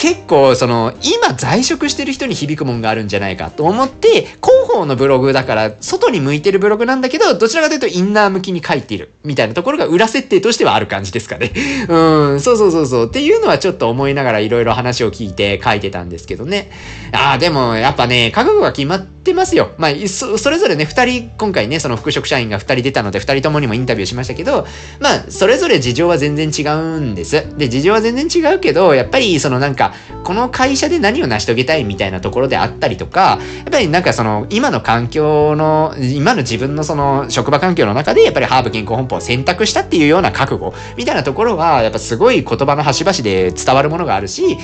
[0.00, 11.52] 結構その今在職してる人に響くもんがあるんじゃないかと思って広報のブログだから外に向いてるブログなんだけどどちらかというとインナー向きに書いているみたいなところが裏設定としてはある感じですかね。
[11.86, 16.70] うん、そうそうそうそうっていうのはちょっと思いながらいろいろ話を聞いて書いてたんですけどね。
[17.12, 19.72] ああ、でもやっぱね、覚悟が決まってますよ。
[19.76, 24.66] まあ、そそれぞれね、二人、今回ね、その副職社員が二人出たので二人ともにもインタビューしましたけど、
[24.98, 27.44] まあ、それぞれ事情は全然違うんです。
[27.58, 29.89] で、事情は全然違うけど、やっぱりそのなんか、
[30.24, 44.58] この会社で何を成し遂げたいみたいなところであったりとか、やっぱりなんかその、今の環境の、今の自分のその、職場環境の中で、やっぱりハーブ健康本舗を選択したっていうような覚悟、みたいなところは、やっぱすごい言葉の端々で伝わるものがあるし、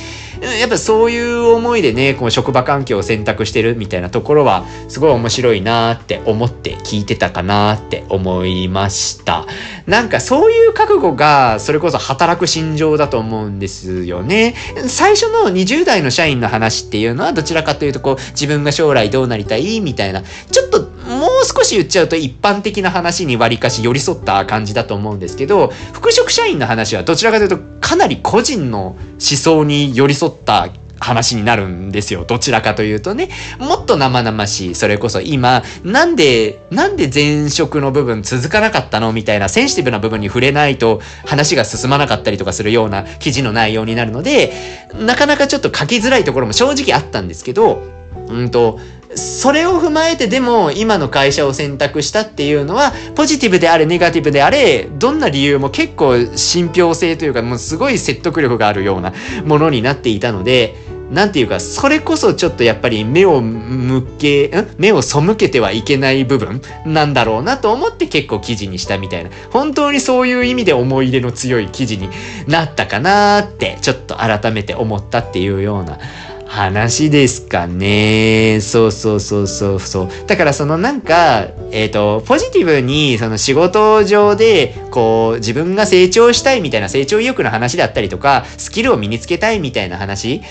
[0.61, 9.47] やっぱそういう思いでね、こう職場環境を選択してるみたいなところは、すごい面白いなって思って聞いてたかなって思いました。
[9.87, 14.55] なんかそういう覚悟が、それこそ働く心情だと思うんですよね。
[14.87, 32.25] 最最初の20代の社員の話っていうのはどちらかというとこう自分が将来どうなりたいみたいなちょっともう少し言っちゃうと一般的な話に割かし寄り添った感じだと思うんですけど、復職社員の話はどちらかというとかなり個人の思想に寄り添った話になるんですよ。
[32.25, 33.29] どちらかというとね。
[33.59, 34.75] もっと生々しい。
[34.75, 39.13] それこそ今、なんで、なんで前職の部分続かなかったの？
[39.13, 44.53] みたいなセンシティブな部分に触れないと話が進まなかったりとかするような記事の内容になるので、
[44.99, 47.83] なかなかちょっと書きづらいところも正直あったんですけど、
[48.29, 48.81] うんと、
[49.15, 60.75] それを踏まえてでも今の会社を選択したっていうのはポジティブであれネガティブであれどんな理由も結構信憑性というかもうすごい説得力があるようなものになっていたので
[61.11, 64.75] なんていうか、それこそちょっとやっぱり目を向け、ん？
[64.77, 69.31] 目を背けてはいけない部分なんだろうなと思って結構記事にしたみたいな。
[69.51, 72.09] 本当にそういう意味で思い入れの強い記事に
[72.49, 75.99] なったかなーって、ちょっと改めて思ったっていうような
[76.47, 78.61] 話ですかね。
[78.61, 80.09] そうそうそうそうそう。
[80.27, 90.43] だからそのなんか、えっ、ー、と、ポジティブにその仕事上で、こう、自分が成長したいみたいな成長意欲の話であったりとか、スキルを身につけたいみたいな話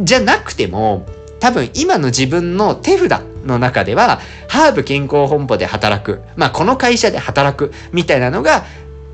[0.00, 1.06] じゃなくても、
[1.40, 6.22] 多分今の自分の手札の中では、ハーブ健康本舗で働く。
[6.36, 8.64] まあ、この会社で働くみたいなのが、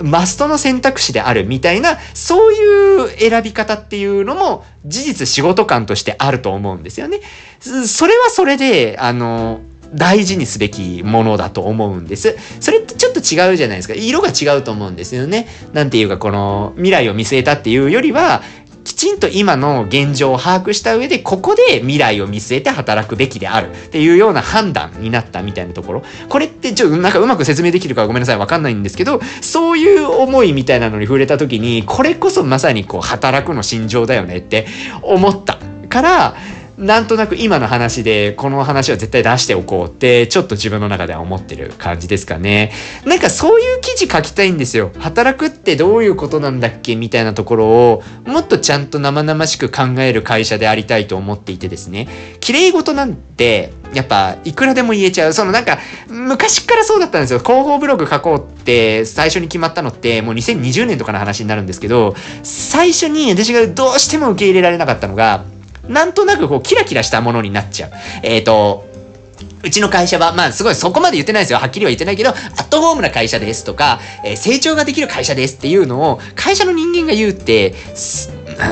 [0.01, 7.21] マストの選択肢であるみたいな、そういう選び方っていうのも事実仕事感としてあると思うんですよね。
[7.61, 9.61] それはそれで、あの、
[9.95, 12.37] 大事にすべきものだと思うんです。
[12.61, 13.95] それってちょっと違うじゃないですか。
[13.95, 15.47] 色が違うと思うんですよね。
[15.73, 18.43] なんていうか、この未来を見据えたっていうよりは、
[18.87, 26.05] きちんと今の現状を把握した上で、ここで未来を見据えて働くべきであるっていうような判断になったみたいなところ。
[26.29, 34.69] これってちょっとなんかうまく説明できるかごめんなさい、わかんないんですけど、そういう思いみたいなのに触れた時に、これこそまさにこう働くの心情だよねって
[35.03, 36.37] 思ったから、
[36.79, 42.73] なんとなく今の話でこの話は絶対出しておこうってちょっと自分の中では思ってる感じですかね。
[43.07, 44.93] なんかそういう記事書きたいんですよ。
[44.99, 52.09] 働くってどういうことなんだっけみたいなところをもっとちゃんと生々しく考える会社でありたいと思っていてですね。
[52.41, 55.33] 綺麗事なんてやっぱいくらでも言えちゃう。
[55.33, 57.39] そのなんか昔からそうだったんですよ。
[57.39, 65.45] 広報ブログ書こうって最初に決まったのってもう2020年とかの話になるんですけど最初に私がどうしても受け入れられなかったのが
[65.89, 67.91] なんとなくこう、キラキラしたものになっちゃう。
[68.23, 68.87] えっ、ー、と、
[69.63, 71.59] うちの会社は、まあすごいそこまで言ってないですよ。
[71.59, 77.75] はっきりは言ってないけど、アットホームな会社ですとか、えー、成長ができる会社ですっていうのを、会社の人間が言うって、
[78.59, 78.65] う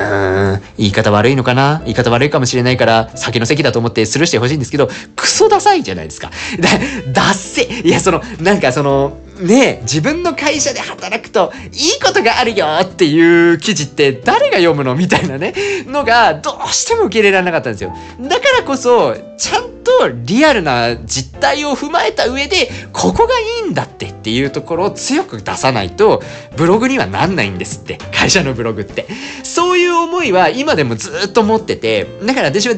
[0.57, 1.81] ん、言い方悪いのかな？
[1.83, 6.31] 言い方悪いかもしれないから、酒の席だと思ってスルーしてほしいんですけど、クソダサいじゃないですか。
[6.59, 6.69] だ、
[7.11, 14.95] だっせいや、その、なんかその、ねえ自分の会社で働くといいことがあるよっていう記事って誰が読むの？
[14.95, 15.53] みたいなね、
[15.87, 17.93] のがどうしても受け入れられなかったんですよ。
[18.21, 26.23] だからこそ、ちゃんとリアルな実態を踏まえた上で、ここがいいんだってっていうところを強く出さないと、
[26.55, 27.97] ブログにはなんないんですって。
[28.13, 29.05] 会社のブログって。
[29.43, 32.75] そういう思いは今でもずっと持ってて、だから私は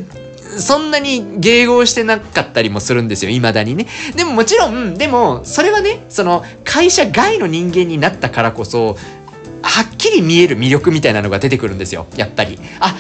[0.60, 3.88] そんなに迎合してなかったりもするんですよ、未だにね。
[4.16, 8.98] でももちろん、でも、それはね、その、会社外の人間になったからこそ、
[9.62, 12.60] はっきり見える魅力みたいなのが出てくるんですよ、やっぱり。
[12.80, 12.96] あ、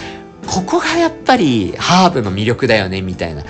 [0.48, 3.44] ここがやっぱりハーブの魅力だよね、みたいな。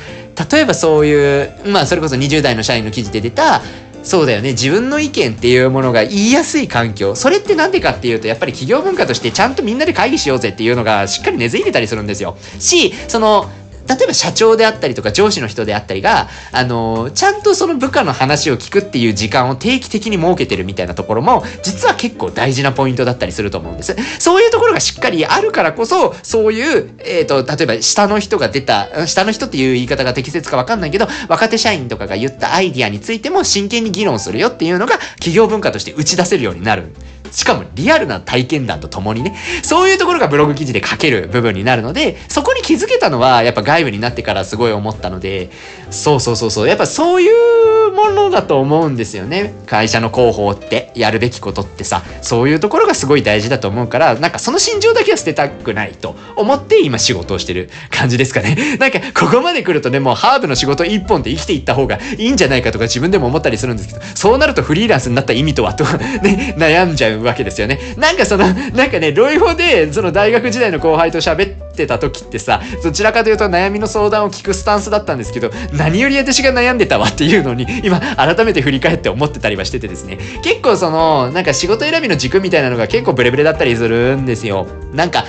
[0.52, 3.62] 例えばそういう、まあそれこそ20代の社員の記事で出た、
[4.04, 4.52] そうだよね。
[4.52, 7.13] 自分の意見っていうものが言いやすい環境。
[7.13, 12.38] それってなんでかっていうと、やっぱり企業文化としてちゃんとみんなで会議しようぜっていうのがしっかり根付いてたりするんですよ。
[12.58, 13.50] し、その、
[13.88, 23.95] 例えば社長であったりとか上司の人であったりが、あのー、ちゃんとその部下の話を聞くっていう時間を定期的に設けてるみたいなところも、実は結構大事なポイントだったりすると思うんです。
[24.19, 36.93] そういうところがしっかりあるからこそ、そういう、えっ、ー、と、例えば下の人が出た、下の人っていう言い方が適切かわかんないけど、若手社員とかが言ったアイディアについても真剣に議論するよっていうのが、企業文化として打ち出せるようになる。
[37.32, 45.50] しかもリアルな体験談とともにね、そういうところがブログ記事で書ける部分になるので、そこに気づけたのはやっぱ外部になってからすごい思ったので、
[45.90, 49.54] そうそうそうそう、やっぱそういうものだと思うんですよね。
[49.66, 58.56] 会社の広報ってやるべきことってさ、そういうところがすごい大事だと思うから、なんかその心情だけは捨てたくないと思って今仕事をしてる感じですかね。
[58.80, 65.84] なんかここまで来るとね、もうハーブの仕事一本で生きていった方がいいんじゃないかとか自分でも思ったりするんですけど、そうなるとフリーランスになった意味とはと
[66.22, 67.80] ね、悩んじゃうわけですよね。
[67.98, 84.68] なんかその、なんかね、ロイホで、その大学時代の後輩と喋ってた時ってさ、どちらかというと悩みの相談を聞くスタンスだったんですけど、何より私が悩んでたわっていうのに、今、改めて振り返って思ってたりはしててですね、結構その、なんか仕事選びの軸みたいなのが結構ブレブレだったりするんですよ。
[84.94, 85.26] なんか、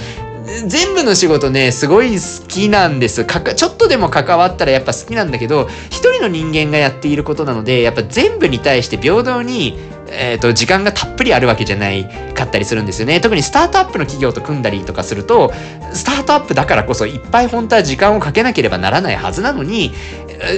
[0.66, 3.24] 全部の仕事ね、すごい好きなんです。
[3.24, 9.78] かか、ちょっとでも関わったらやっぱ好きなんだけど、一人の人間がやっていることなので、やっぱ全部に対して平等に、
[10.10, 13.20] えっ、と、時間がたっぷりあるわけじゃないかったりするんですよね。
[13.20, 15.52] 特にスタートアップの企業と組んだりとかすると、
[15.92, 19.92] スタートアップだからこそいっぱい本当は時間をかけなければならないはずなのに、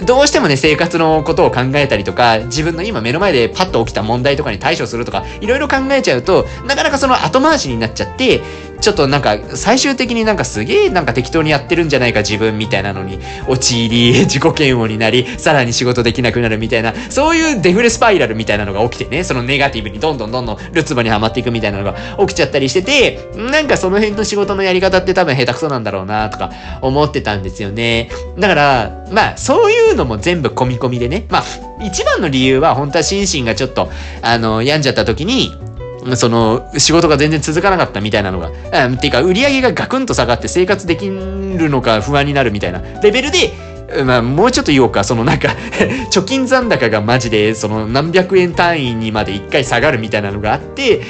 [0.04, 8.40] どうしてもね、生活のことを考えたりとか、自分の今目の前でパッと起きた問題とかに対処するとか、いろいろ考えちゃうと、なかなかその後回しになっちゃって、
[8.80, 26.50] ちょっとなんか最終的になんかすげえなんか適当にやってるんじゃないか自分みたいなのに陥り、自己嫌悪になり、さらに仕事できなくなるみたいな、そういうデフレスパイラルみたいなのが起きてね、そのネガティブにどんどんどんどんルツボにはまっていくみたいなのが起きちゃったりしてて、なんかその辺の仕事のやり方って多分下手くそなんだろうなとか
[26.82, 28.10] 思ってたんですよね。
[28.38, 31.44] だから、まあそういうのも全部込み込みでね、まあ
[31.82, 33.90] 一番の理由は本当は心身がちょっと、
[34.22, 35.50] あの、病んじゃった時に、
[36.16, 42.80] その、仕事が全然続かなかったみたいなのが、うん、っていうか、売り上げがガクンと下がって生活できるのか不安になるみたいな。
[43.02, 43.52] レベルで、
[44.04, 45.48] まあ、もうちょっと言おうか、そのなんか
[46.12, 51.02] 貯金残高がマジで、その何百円単位にまで一回下がるみたいなのがあって、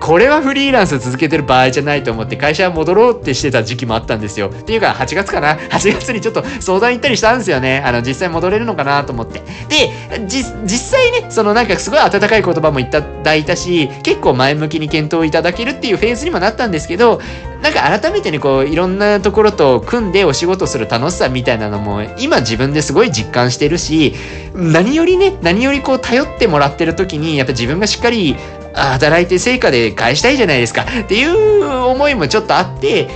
[0.00, 4.48] これはフリーランス続けてる場合じゃないと思って会社戻ろうってしてた時期もあったんですよ。
[4.48, 7.82] っていうか、8月かな ?8 月にちょっと相談行ったりしたんですよね。
[7.84, 9.42] あの、実際戻れるのかなと思って。
[9.68, 17.20] で、じ、実際ね、そのなんかすごい温かい言葉もいただいたし、結構前向きに検討いただけるっていうフェーズにもなったんですけど、
[17.62, 24.14] なんか改めてね、こう、いろんなところと組んでお仕事する楽しさみたいなのも、今自分ですごい実感してるし、
[24.54, 28.36] 何よりね、何よりこう、頼ってもらってる時に、やっぱ自分がしっかり
[28.74, 30.82] 働いて成果で返したいじゃないですか。
[30.82, 33.08] っていう思いもちょっとあって、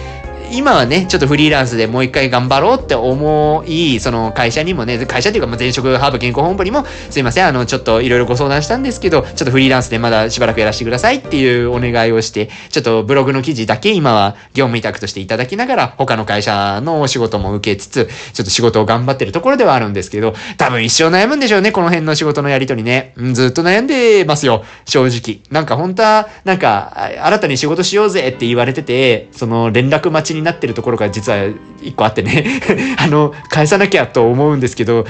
[0.54, 23.14] 今はね、ちょっとフリーランスでもう一回頑張ろうって思い、その会社にもね、会社っていうか、ま前職ハーブ健康本部にも、すいません、あの、ちょっといろいろご相談したんですけど、ちょっとフリーランスでまだしばらくやらせてくださいっていうお願いをして、ちょっとブログの記事だけ今は業務委託としていただきながら、他の会社のお仕事も受けつつ、ちょっと仕事を頑張ってるところではあるんですけど、多分一生悩むんでしょうね、この辺の仕事のやりとりね。
[23.32, 25.40] ずっと悩んでますよ、正直。
[25.50, 26.92] なんか本当は、なんか、
[27.22, 31.38] 新たに仕事しようぜって言われてて、その連絡待ちにになってるところが実は
[31.80, 32.44] 一個あってね。
[32.98, 35.06] あの、返さなきゃと思うんですけど、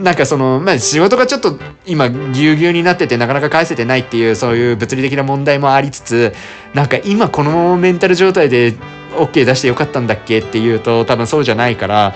[0.00, 6.34] なんかその、まあ仕事がちょっと今ぎゅうぎゅうになっててなかなか返せてないっていうそういう物理的な問題もありつつ、
[6.74, 8.74] なんか今このメンタル状態で
[9.16, 12.14] OK 出してよかったんだっけっていうと多分そうじゃないから、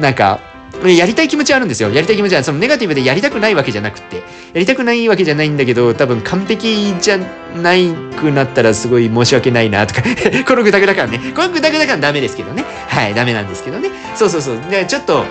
[0.00, 0.40] なんか
[0.88, 1.90] やりたい気持ちはあるんですよ。
[1.90, 4.22] やりたい気持ちは、そのネガティブでやりたくないわけじゃなくて、や
[4.54, 7.18] りたくないわけじゃないんだけど、多分完璧じゃ
[7.56, 10.02] ないくなったらすごい申し訳ないなとか
[10.46, 11.20] このグダグダ感ね。
[11.34, 12.64] このグダグダ感ダメですけどね。
[12.88, 13.90] はい、ダメなんですけどね。
[14.14, 14.58] そうそうそう。
[14.70, 15.24] で、ちょっと、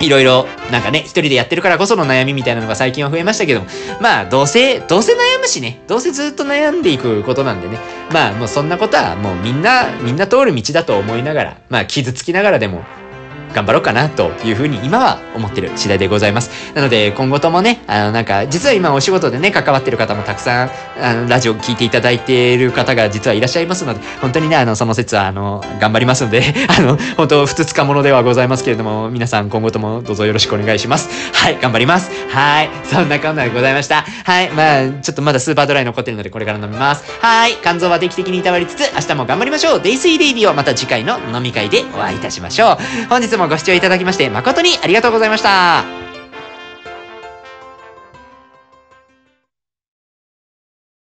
[0.00, 3.66] いろいろ、なんかね、一人でやってるからこその悩みみたいなのが最近は増えましたけども、
[4.00, 7.78] まあ、どうせ、どうせ悩むしね、どうせずっと悩んでいくことなんでね、
[8.12, 12.84] まあ、もうそんなことはもうみんな、みんな通る道だと思いながら、まあ、傷つきながらでも、
[13.56, 16.74] 頑張ろうかなというふうに今は思ってる次第でございます。
[16.74, 31.08] なので今後ともね、あのなんか実は今お仕事でね、関わってる方もたくさん、あのラジオ聞いていただいている方が実はいらっしゃいますので、本当にね、あのその説はあの頑張りますので、 あの本当ふつつかものではございますけれども、皆さん今後ともどうぞよろしくお願いします。
[31.32, 32.10] はい、頑張ります。
[32.28, 34.04] はい、そんなこんなでございました。
[34.24, 37.04] はい、まあちょっとまだスーパードライ残ってるのでこれから飲みます。
[37.22, 39.80] はい、肝臓は定期的にいたわりつつ、明日も頑張りましょう。
[39.80, 42.76] デイスイデイビーをまた次回の飲み会でお会いいたしましょう。
[43.08, 46.05] 本日もご視聴いただきまして誠にありがとうございました。